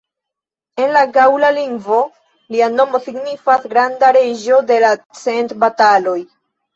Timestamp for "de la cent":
4.73-5.55